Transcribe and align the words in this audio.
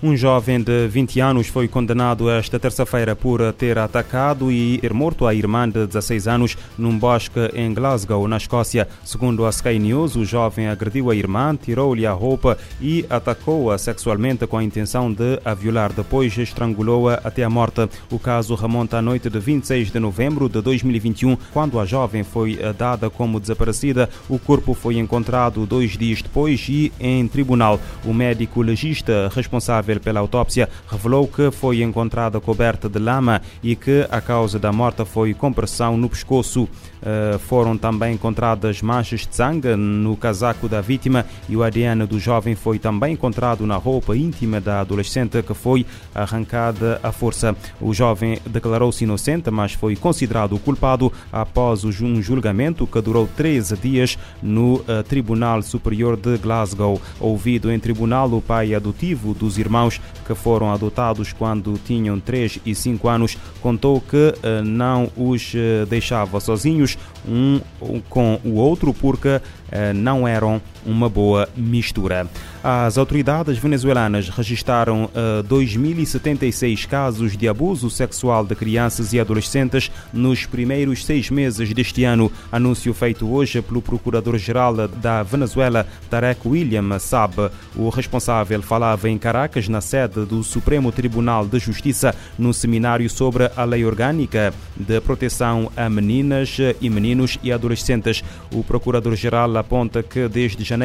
Um 0.00 0.16
jovem 0.16 0.60
de 0.60 0.86
20 0.86 1.18
anos 1.18 1.48
foi 1.48 1.66
condenado 1.66 2.30
esta 2.30 2.56
terça-feira 2.56 3.16
por 3.16 3.52
ter 3.54 3.76
atacado 3.78 4.52
e 4.52 4.78
ter 4.78 4.94
morto 4.94 5.26
a 5.26 5.34
irmã 5.34 5.68
de 5.68 5.88
16 5.88 6.28
anos 6.28 6.56
num 6.78 6.96
bosque 6.96 7.50
em 7.52 7.74
Glasgow, 7.74 8.28
na 8.28 8.36
Escócia. 8.36 8.86
Segundo 9.04 9.44
a 9.44 9.50
Sky 9.50 9.76
News, 9.76 10.14
o 10.14 10.24
jovem 10.24 10.68
agrediu 10.68 11.10
a 11.10 11.16
irmã, 11.16 11.58
tirou-lhe 11.60 12.06
a 12.06 12.12
roupa 12.12 12.56
e 12.80 13.04
atacou-a 13.10 13.76
sexualmente 13.76 14.46
com 14.46 14.58
a 14.58 14.62
intenção 14.62 15.12
de 15.12 15.40
a 15.44 15.52
violar. 15.52 15.92
Depois 15.92 16.38
estrangulou-a 16.38 17.14
até 17.14 17.42
a 17.42 17.50
morte. 17.50 17.88
O 18.08 18.20
caso 18.20 18.54
remonta 18.54 18.98
à 18.98 19.02
noite 19.02 19.28
de 19.28 19.40
26 19.40 19.90
de 19.90 19.98
novembro 19.98 20.48
de 20.48 20.60
2021, 20.62 21.36
quando 21.52 21.80
a 21.80 21.84
jovem 21.84 22.22
foi 22.22 22.56
dada 22.78 23.10
como 23.10 23.40
desaparecida. 23.40 24.08
O 24.28 24.38
corpo 24.38 24.74
foi 24.74 24.96
encontrado 24.96 25.66
dois 25.66 25.98
dias 25.98 26.22
depois 26.22 26.64
e 26.68 26.92
em 27.00 27.26
tribunal. 27.26 27.80
O 28.04 28.14
médico 28.14 28.62
legista 28.62 29.28
responsável 29.34 29.87
pela 29.98 30.20
autópsia 30.20 30.68
revelou 30.90 31.26
que 31.26 31.50
foi 31.50 31.82
encontrada 31.82 32.40
coberta 32.40 32.88
de 32.88 32.98
lama 32.98 33.40
e 33.62 33.74
que 33.74 34.06
a 34.10 34.20
causa 34.20 34.58
da 34.58 34.70
morte 34.70 35.04
foi 35.04 35.32
compressão 35.34 35.96
no 35.96 36.08
pescoço. 36.08 36.68
Uh, 36.98 37.38
foram 37.38 37.78
também 37.78 38.14
encontradas 38.14 38.82
manchas 38.82 39.20
de 39.20 39.34
sangue 39.34 39.76
no 39.76 40.16
casaco 40.16 40.68
da 40.68 40.80
vítima 40.80 41.24
e 41.48 41.56
o 41.56 41.62
ADN 41.62 42.04
do 42.06 42.18
jovem 42.18 42.56
foi 42.56 42.78
também 42.80 43.12
encontrado 43.12 43.64
na 43.64 43.76
roupa 43.76 44.16
íntima 44.16 44.60
da 44.60 44.80
adolescente 44.80 45.40
que 45.42 45.54
foi 45.54 45.86
arrancada 46.12 47.00
à 47.02 47.12
força. 47.12 47.54
O 47.80 47.94
jovem 47.94 48.40
declarou-se 48.44 49.04
inocente, 49.04 49.48
mas 49.50 49.72
foi 49.72 49.94
considerado 49.94 50.58
culpado 50.58 51.12
após 51.32 51.84
um 51.84 52.20
julgamento 52.20 52.86
que 52.86 53.00
durou 53.00 53.28
13 53.28 53.76
dias 53.76 54.18
no 54.42 54.74
uh, 54.74 55.02
Tribunal 55.08 55.62
Superior 55.62 56.16
de 56.16 56.36
Glasgow. 56.36 57.00
Ouvido 57.20 57.70
em 57.70 57.78
tribunal, 57.78 58.32
o 58.32 58.42
pai 58.42 58.74
adotivo 58.74 59.34
dos 59.34 59.56
irmãos 59.56 59.77
irmãos 59.78 60.00
que 60.26 60.34
foram 60.34 60.72
adotados 60.72 61.32
quando 61.32 61.78
tinham 61.86 62.18
3 62.18 62.60
e 62.66 62.74
5 62.74 63.08
anos, 63.08 63.38
contou 63.62 64.00
que 64.00 64.34
eh, 64.42 64.60
não 64.62 65.10
os 65.16 65.52
eh, 65.54 65.86
deixava 65.88 66.40
sozinhos 66.40 66.98
um 67.26 67.60
com 68.08 68.40
o 68.44 68.54
outro 68.54 68.92
porque 68.92 69.40
eh, 69.70 69.92
não 69.92 70.26
eram 70.26 70.60
uma 70.88 71.08
boa 71.08 71.48
mistura. 71.54 72.26
As 72.64 72.96
autoridades 72.96 73.58
venezuelanas 73.58 74.30
registraram 74.30 75.04
uh, 75.04 75.44
2.076 75.44 76.86
casos 76.88 77.36
de 77.36 77.46
abuso 77.46 77.90
sexual 77.90 78.44
de 78.44 78.54
crianças 78.54 79.12
e 79.12 79.20
adolescentes 79.20 79.90
nos 80.12 80.46
primeiros 80.46 81.04
seis 81.04 81.30
meses 81.30 81.72
deste 81.72 82.04
ano. 82.04 82.32
Anúncio 82.50 82.92
feito 82.94 83.30
hoje 83.30 83.60
pelo 83.60 83.82
Procurador-Geral 83.82 84.88
da 84.88 85.22
Venezuela, 85.22 85.86
Tarek 86.08 86.48
William 86.48 86.98
Saab. 86.98 87.50
O 87.76 87.90
responsável 87.90 88.62
falava 88.62 89.08
em 89.08 89.18
Caracas, 89.18 89.68
na 89.68 89.80
sede 89.80 90.24
do 90.24 90.42
Supremo 90.42 90.90
Tribunal 90.90 91.46
de 91.46 91.58
Justiça, 91.58 92.14
num 92.38 92.52
seminário 92.52 93.08
sobre 93.10 93.50
a 93.54 93.64
lei 93.64 93.84
orgânica 93.84 94.52
de 94.76 95.00
proteção 95.00 95.70
a 95.76 95.88
meninas 95.88 96.56
e 96.80 96.88
meninos 96.88 97.38
e 97.42 97.52
adolescentes. 97.52 98.24
O 98.52 98.64
Procurador-Geral 98.64 99.56
aponta 99.56 100.02
que 100.02 100.28
desde 100.28 100.64
janeiro 100.64 100.77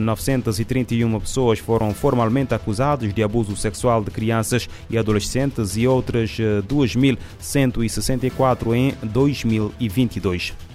931 0.00 1.20
pessoas 1.20 1.58
foram 1.58 1.92
formalmente 1.94 2.54
acusadas 2.54 3.12
de 3.12 3.22
abuso 3.22 3.54
sexual 3.56 4.02
de 4.02 4.10
crianças 4.10 4.68
e 4.90 4.98
adolescentes 4.98 5.76
e 5.76 5.86
outras 5.86 6.36
2.164 6.68 8.74
em 8.74 8.94
2022. 9.02 10.65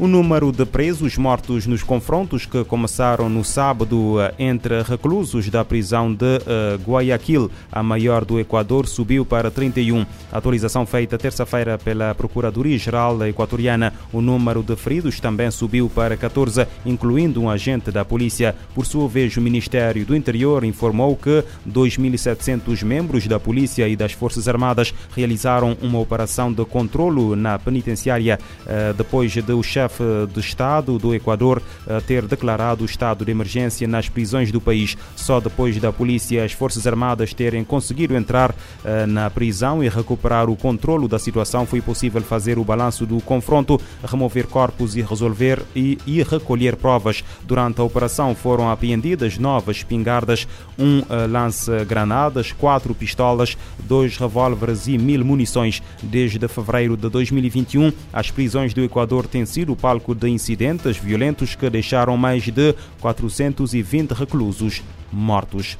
O 0.00 0.08
número 0.08 0.50
de 0.50 0.64
presos 0.64 1.18
mortos 1.18 1.66
nos 1.66 1.82
confrontos 1.82 2.46
que 2.46 2.64
começaram 2.64 3.28
no 3.28 3.44
sábado 3.44 4.18
eh, 4.18 4.34
entre 4.38 4.80
reclusos 4.80 5.50
da 5.50 5.62
prisão 5.62 6.10
de 6.10 6.24
uh, 6.24 6.80
Guayaquil, 6.82 7.50
a 7.70 7.82
maior 7.82 8.24
do 8.24 8.40
Equador, 8.40 8.86
subiu 8.86 9.26
para 9.26 9.50
31. 9.50 10.06
A 10.32 10.38
atualização 10.38 10.86
feita 10.86 11.18
terça-feira 11.18 11.76
pela 11.76 12.14
Procuradoria-Geral 12.14 13.26
Equatoriana. 13.26 13.92
O 14.10 14.22
número 14.22 14.62
de 14.62 14.74
feridos 14.74 15.20
também 15.20 15.50
subiu 15.50 15.90
para 15.94 16.16
14, 16.16 16.66
incluindo 16.86 17.42
um 17.42 17.50
agente 17.50 17.90
da 17.90 18.02
polícia. 18.02 18.56
Por 18.74 18.86
sua 18.86 19.06
vez, 19.06 19.36
o 19.36 19.42
Ministério 19.42 20.06
do 20.06 20.16
Interior 20.16 20.64
informou 20.64 21.14
que 21.14 21.44
2.700 21.68 22.82
membros 22.84 23.26
da 23.26 23.38
polícia 23.38 23.86
e 23.86 23.94
das 23.96 24.12
Forças 24.12 24.48
Armadas 24.48 24.94
realizaram 25.14 25.76
uma 25.82 25.98
operação 26.00 26.50
de 26.50 26.64
controlo 26.64 27.36
na 27.36 27.58
penitenciária 27.58 28.38
uh, 28.62 28.94
depois 28.94 29.30
de 29.30 29.52
o 29.52 29.62
chefe 29.62 29.89
chefe 29.90 30.26
de 30.32 30.40
Estado 30.40 30.98
do 30.98 31.14
Equador 31.14 31.60
ter 32.06 32.26
declarado 32.26 32.82
o 32.82 32.86
estado 32.86 33.24
de 33.24 33.30
emergência 33.30 33.86
nas 33.88 34.08
prisões 34.08 34.52
do 34.52 34.60
país. 34.60 34.96
Só 35.16 35.40
depois 35.40 35.78
da 35.78 35.92
polícia 35.92 36.36
e 36.36 36.40
as 36.40 36.52
Forças 36.52 36.86
Armadas 36.86 37.34
terem 37.34 37.64
conseguido 37.64 38.14
entrar 38.14 38.54
eh, 38.84 39.06
na 39.06 39.28
prisão 39.28 39.82
e 39.82 39.88
recuperar 39.88 40.48
o 40.48 40.56
controlo 40.56 41.08
da 41.08 41.18
situação 41.18 41.66
foi 41.66 41.80
possível 41.80 42.20
fazer 42.22 42.58
o 42.58 42.64
balanço 42.64 43.04
do 43.04 43.20
confronto, 43.20 43.80
remover 44.04 44.46
corpos 44.46 44.96
e 44.96 45.02
resolver 45.02 45.62
e, 45.74 45.98
e 46.06 46.22
recolher 46.22 46.76
provas. 46.76 47.24
Durante 47.42 47.80
a 47.80 47.84
operação 47.84 48.34
foram 48.34 48.70
apreendidas 48.70 49.38
novas 49.38 49.78
espingardas, 49.78 50.46
um 50.78 51.00
eh, 51.00 51.26
lance-granadas, 51.26 52.52
quatro 52.52 52.94
pistolas, 52.94 53.56
dois 53.84 54.16
revólveres 54.16 54.86
e 54.86 54.96
mil 54.96 55.24
munições. 55.24 55.82
Desde 56.02 56.46
fevereiro 56.48 56.96
de 56.96 57.08
2021, 57.08 57.92
as 58.12 58.30
prisões 58.30 58.72
do 58.72 58.82
Equador 58.82 59.26
têm 59.26 59.44
sido 59.44 59.74
palco 59.80 60.14
de 60.14 60.28
incidentes 60.28 60.96
violentos 60.96 61.54
que 61.54 61.70
deixaram 61.70 62.16
mais 62.16 62.44
de 62.44 62.74
420 63.00 64.12
reclusos 64.12 64.82
mortos. 65.12 65.78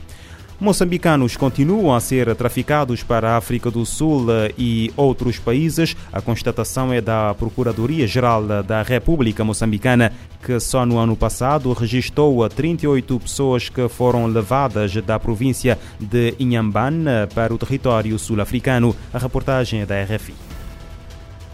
Moçambicanos 0.60 1.38
continuam 1.38 1.94
a 1.94 2.00
ser 2.00 2.34
traficados 2.36 3.02
para 3.02 3.30
a 3.30 3.36
África 3.38 3.70
do 3.70 3.86
Sul 3.86 4.26
e 4.58 4.92
outros 4.94 5.38
países. 5.38 5.96
A 6.12 6.20
constatação 6.20 6.92
é 6.92 7.00
da 7.00 7.34
Procuradoria-Geral 7.34 8.62
da 8.62 8.82
República 8.82 9.42
Moçambicana, 9.42 10.12
que 10.44 10.60
só 10.60 10.84
no 10.84 10.98
ano 10.98 11.16
passado 11.16 11.72
registrou 11.72 12.46
38 12.46 13.20
pessoas 13.20 13.70
que 13.70 13.88
foram 13.88 14.26
levadas 14.26 14.94
da 14.96 15.18
província 15.18 15.78
de 15.98 16.34
Inhambane 16.38 17.06
para 17.34 17.54
o 17.54 17.58
território 17.58 18.18
sul-africano. 18.18 18.94
A 19.14 19.18
reportagem 19.18 19.80
é 19.80 19.86
da 19.86 20.02
RFI. 20.02 20.59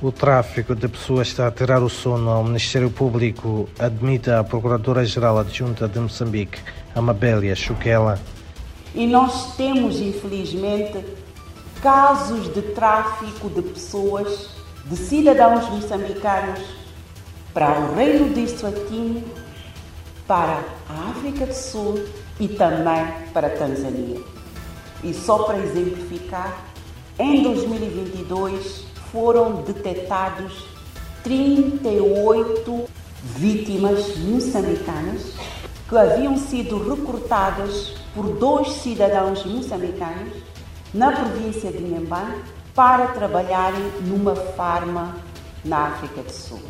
O 0.02 0.12
tráfico 0.12 0.74
de 0.74 0.88
pessoas 0.88 1.28
está 1.28 1.48
a 1.48 1.50
tirar 1.50 1.82
o 1.82 1.88
sono 1.88 2.28
ao 2.28 2.44
Ministério 2.44 2.90
Público, 2.90 3.66
admite 3.78 4.30
a 4.30 4.44
Procuradora-Geral 4.44 5.38
Adjunta 5.38 5.88
de 5.88 5.98
Moçambique, 5.98 6.58
Amabélia 6.94 7.56
Chuquela. 7.56 8.20
E 8.94 9.06
nós 9.06 9.56
temos, 9.56 9.98
infelizmente, 9.98 11.02
casos 11.80 12.52
de 12.52 12.60
tráfico 12.60 13.48
de 13.48 13.62
pessoas, 13.62 14.50
de 14.84 14.96
cidadãos 14.96 15.66
moçambicanos, 15.70 16.60
para 17.54 17.80
o 17.80 17.94
Reino 17.94 18.38
Eswatini, 18.38 19.24
para 20.28 20.62
a 20.90 21.10
África 21.10 21.46
do 21.46 21.54
Sul 21.54 22.04
e 22.38 22.48
também 22.48 23.06
para 23.32 23.46
a 23.46 23.50
Tanzânia. 23.50 24.20
E 25.02 25.14
só 25.14 25.44
para 25.44 25.56
exemplificar, 25.58 26.66
em 27.18 27.42
2022, 27.42 28.84
foram 29.16 29.62
detectados 29.62 30.66
38 31.22 32.84
vítimas 33.22 34.14
moçambicanas 34.18 35.32
que 35.88 35.96
haviam 35.96 36.36
sido 36.36 36.86
recrutadas 36.86 37.94
por 38.14 38.36
dois 38.36 38.68
cidadãos 38.72 39.42
moçambicanos 39.46 40.34
na 40.92 41.12
província 41.12 41.72
de 41.72 41.82
Nhambane 41.82 42.42
para 42.74 43.06
trabalharem 43.06 43.90
numa 44.02 44.36
farma 44.36 45.16
na 45.64 45.86
África 45.86 46.20
do 46.20 46.30
Sul. 46.30 46.60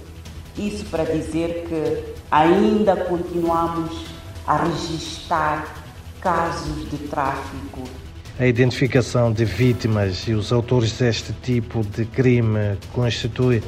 Isso 0.56 0.84
para 0.84 1.02
dizer 1.02 1.66
que 1.68 2.14
ainda 2.30 2.94
continuamos 2.94 4.06
a 4.46 4.56
registrar 4.58 5.66
casos 6.20 6.88
de 6.90 6.98
tráfico 7.08 8.05
a 8.38 8.46
identificação 8.46 9.32
de 9.32 9.44
vítimas 9.44 10.28
e 10.28 10.34
os 10.34 10.52
autores 10.52 10.92
deste 10.92 11.32
tipo 11.42 11.82
de 11.82 12.04
crime 12.04 12.76
constitui 12.92 13.62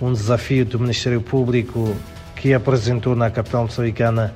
um 0.00 0.12
desafio 0.12 0.64
do 0.64 0.78
Ministério 0.78 1.22
Público 1.22 1.96
que 2.36 2.52
apresentou 2.52 3.16
na 3.16 3.30
capital 3.30 3.62
moçambicana 3.62 4.34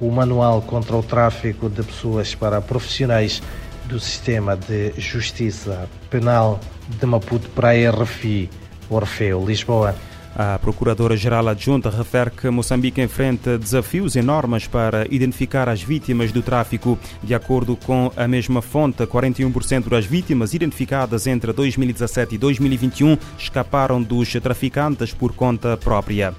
o 0.00 0.10
Manual 0.10 0.62
contra 0.62 0.96
o 0.96 1.02
Tráfico 1.02 1.68
de 1.68 1.82
Pessoas 1.82 2.34
para 2.34 2.60
Profissionais 2.62 3.42
do 3.84 4.00
Sistema 4.00 4.56
de 4.56 4.92
Justiça 4.98 5.88
Penal 6.10 6.58
de 6.88 7.06
Maputo 7.06 7.48
para 7.50 7.70
a 7.70 7.90
RFI, 7.90 8.48
Orfeu, 8.88 9.44
Lisboa. 9.44 9.94
A 10.38 10.58
Procuradora-Geral 10.58 11.48
Adjunta 11.48 11.88
refere 11.88 12.30
que 12.30 12.50
Moçambique 12.50 13.00
enfrenta 13.00 13.56
desafios 13.56 14.16
enormes 14.16 14.66
para 14.66 15.06
identificar 15.10 15.66
as 15.66 15.82
vítimas 15.82 16.30
do 16.30 16.42
tráfico. 16.42 16.98
De 17.22 17.34
acordo 17.34 17.74
com 17.74 18.12
a 18.14 18.28
mesma 18.28 18.60
fonte, 18.60 19.06
41% 19.06 19.88
das 19.88 20.04
vítimas 20.04 20.52
identificadas 20.52 21.26
entre 21.26 21.54
2017 21.54 22.34
e 22.34 22.38
2021 22.38 23.16
escaparam 23.38 24.02
dos 24.02 24.30
traficantes 24.34 25.14
por 25.14 25.32
conta 25.32 25.74
própria. 25.78 26.34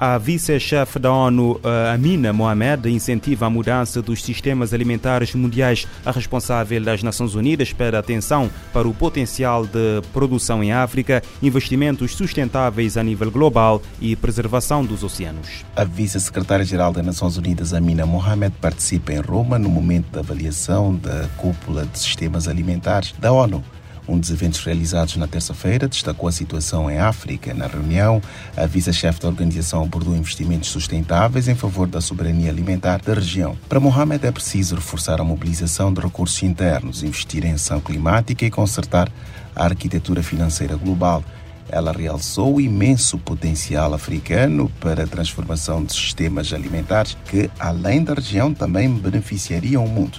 A 0.00 0.16
vice-chefe 0.16 0.96
da 0.96 1.12
ONU, 1.12 1.60
eh, 1.60 1.92
Amina 1.92 2.32
Mohamed, 2.32 2.88
incentiva 2.88 3.46
a 3.46 3.50
mudança 3.50 4.00
dos 4.00 4.22
sistemas 4.22 4.72
alimentares 4.72 5.34
mundiais. 5.34 5.88
A 6.06 6.12
responsável 6.12 6.80
das 6.80 7.02
Nações 7.02 7.34
Unidas 7.34 7.72
pede 7.72 7.96
atenção 7.96 8.48
para 8.72 8.86
o 8.86 8.94
potencial 8.94 9.66
de 9.66 10.00
produção 10.12 10.62
em 10.62 10.70
África, 10.70 11.20
investimentos 11.42 12.14
sustentáveis 12.14 12.96
a 12.96 13.02
nível 13.02 13.28
global 13.28 13.82
e 14.00 14.14
preservação 14.14 14.84
dos 14.84 15.02
oceanos. 15.02 15.64
A 15.74 15.82
vice-secretária-geral 15.82 16.92
das 16.92 17.04
Nações 17.04 17.36
Unidas, 17.36 17.74
Amina 17.74 18.06
Mohamed, 18.06 18.54
participa 18.60 19.12
em 19.12 19.20
Roma 19.20 19.58
no 19.58 19.68
momento 19.68 20.12
da 20.12 20.20
avaliação 20.20 20.94
da 20.94 21.26
cúpula 21.36 21.84
de 21.84 21.98
sistemas 21.98 22.46
alimentares 22.46 23.16
da 23.18 23.32
ONU. 23.32 23.64
Um 24.08 24.18
dos 24.18 24.30
eventos 24.30 24.60
realizados 24.60 25.16
na 25.16 25.26
terça-feira 25.26 25.86
destacou 25.86 26.30
a 26.30 26.32
situação 26.32 26.90
em 26.90 26.98
África. 26.98 27.52
Na 27.52 27.66
reunião, 27.66 28.22
a 28.56 28.64
vice-chefe 28.64 29.20
da 29.20 29.28
organização 29.28 29.82
abordou 29.82 30.16
investimentos 30.16 30.70
sustentáveis 30.70 31.46
em 31.46 31.54
favor 31.54 31.86
da 31.86 32.00
soberania 32.00 32.50
alimentar 32.50 33.02
da 33.02 33.12
região. 33.12 33.54
Para 33.68 33.78
Mohamed, 33.78 34.26
é 34.26 34.32
preciso 34.32 34.76
reforçar 34.76 35.20
a 35.20 35.24
mobilização 35.24 35.92
de 35.92 36.00
recursos 36.00 36.42
internos, 36.42 37.02
investir 37.02 37.44
em 37.44 37.52
ação 37.52 37.80
climática 37.80 38.46
e 38.46 38.50
consertar 38.50 39.12
a 39.54 39.64
arquitetura 39.64 40.22
financeira 40.22 40.74
global. 40.74 41.22
Ela 41.68 41.92
realçou 41.92 42.54
o 42.54 42.60
imenso 42.62 43.18
potencial 43.18 43.92
africano 43.92 44.72
para 44.80 45.04
a 45.04 45.06
transformação 45.06 45.84
de 45.84 45.92
sistemas 45.92 46.50
alimentares 46.54 47.14
que, 47.26 47.50
além 47.58 48.02
da 48.02 48.14
região, 48.14 48.54
também 48.54 48.88
beneficiariam 48.88 49.84
o 49.84 49.88
mundo. 49.88 50.18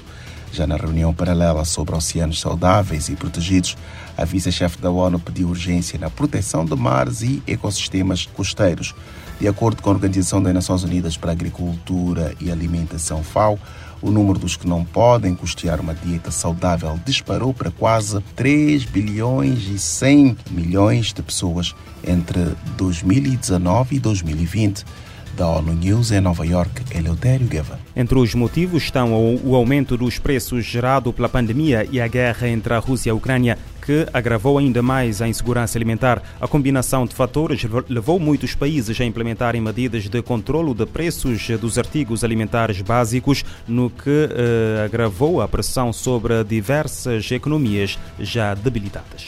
Já 0.51 0.65
na 0.65 0.75
reunião 0.75 1.13
paralela 1.13 1.63
sobre 1.63 1.95
oceanos 1.95 2.39
saudáveis 2.39 3.07
e 3.09 3.15
protegidos, 3.15 3.77
a 4.17 4.25
vice-chefe 4.25 4.79
da 4.79 4.89
ONU 4.89 5.19
pediu 5.19 5.49
urgência 5.49 5.99
na 5.99 6.09
proteção 6.09 6.65
de 6.65 6.75
mares 6.75 7.21
e 7.21 7.41
ecossistemas 7.47 8.25
costeiros. 8.25 8.95
De 9.39 9.47
acordo 9.47 9.81
com 9.81 9.89
a 9.89 9.93
Organização 9.93 10.41
das 10.41 10.53
Nações 10.53 10.83
Unidas 10.83 11.15
para 11.15 11.31
a 11.31 11.33
Agricultura 11.33 12.35
e 12.41 12.51
Alimentação 12.51 13.23
FAO, 13.23 13.57
o 14.01 14.11
número 14.11 14.39
dos 14.39 14.57
que 14.57 14.67
não 14.67 14.83
podem 14.83 15.35
custear 15.35 15.79
uma 15.79 15.93
dieta 15.93 16.31
saudável 16.31 16.99
disparou 17.05 17.53
para 17.53 17.71
quase 17.71 18.19
3 18.35 18.85
bilhões 18.85 19.67
e 19.67 19.77
100 19.77 20.37
milhões 20.51 21.13
de 21.13 21.21
pessoas 21.21 21.75
entre 22.05 22.53
2019 22.77 23.95
e 23.95 23.99
2020 23.99 24.85
da 25.39 25.47
ONU 25.47 25.71
News 25.73 26.11
em 26.11 26.19
Nova 26.19 26.45
York, 26.45 26.83
Eleutério 26.93 27.47
Gueva. 27.47 27.79
Entre 27.95 28.19
os 28.19 28.35
motivos 28.35 28.83
estão 28.83 29.37
o 29.41 29.55
aumento 29.55 29.95
dos 29.95 30.19
preços 30.19 30.65
gerado 30.65 31.13
pela 31.13 31.29
pandemia 31.29 31.87
e 31.89 32.01
a 32.01 32.09
guerra 32.09 32.49
entre 32.49 32.73
a 32.73 32.77
Rússia 32.77 33.09
e 33.09 33.11
a 33.11 33.15
Ucrânia, 33.15 33.57
que 33.81 34.05
agravou 34.13 34.57
ainda 34.57 34.81
mais 34.81 35.21
a 35.21 35.29
insegurança 35.29 35.77
alimentar. 35.77 36.21
A 36.41 36.47
combinação 36.47 37.05
de 37.05 37.15
fatores 37.15 37.65
levou 37.87 38.19
muitos 38.19 38.53
países 38.53 38.99
a 38.99 39.05
implementarem 39.05 39.61
medidas 39.61 40.09
de 40.09 40.21
controlo 40.21 40.75
de 40.75 40.85
preços 40.85 41.47
dos 41.57 41.77
artigos 41.77 42.21
alimentares 42.25 42.81
básicos, 42.81 43.45
no 43.65 43.89
que 43.89 44.29
eh, 44.29 44.83
agravou 44.83 45.41
a 45.41 45.47
pressão 45.47 45.93
sobre 45.93 46.43
diversas 46.43 47.31
economias 47.31 47.97
já 48.19 48.53
debilitadas. 48.53 49.27